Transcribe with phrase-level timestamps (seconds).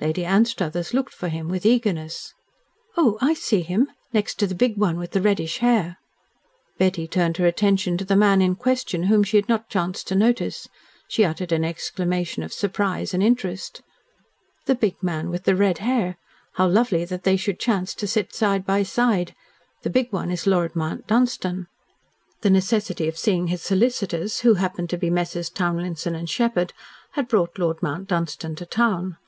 [0.00, 2.32] Lady Anstruthers looked for him with eagerness.
[2.96, 3.88] "Oh, I see him!
[4.14, 5.98] Next to the big one with the reddish hair."
[6.78, 10.14] Betty turned her attention to the man in question, whom she had not chanced to
[10.14, 10.70] notice.
[11.06, 13.82] She uttered an exclamation of surprise and interest.
[14.64, 16.16] "The big man with the red hair.
[16.54, 19.34] How lovely that they should chance to sit side by side
[19.82, 21.66] the big one is Lord Mount Dunstan!"
[22.40, 25.50] The necessity of seeing his solicitors, who happened to be Messrs.
[25.50, 26.72] Townlinson & Sheppard,
[27.10, 29.18] had brought Lord Mount Dunstan to town.